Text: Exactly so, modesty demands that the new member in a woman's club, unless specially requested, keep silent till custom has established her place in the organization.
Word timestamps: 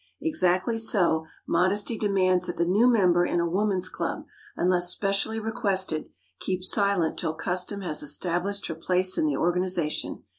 Exactly 0.19 0.79
so, 0.79 1.27
modesty 1.47 1.95
demands 1.95 2.47
that 2.47 2.57
the 2.57 2.65
new 2.65 2.87
member 2.91 3.23
in 3.23 3.39
a 3.39 3.47
woman's 3.47 3.87
club, 3.87 4.25
unless 4.57 4.89
specially 4.89 5.37
requested, 5.39 6.09
keep 6.39 6.63
silent 6.63 7.19
till 7.19 7.35
custom 7.35 7.81
has 7.81 8.01
established 8.01 8.65
her 8.65 8.73
place 8.73 9.15
in 9.19 9.27
the 9.27 9.37
organization. 9.37 10.23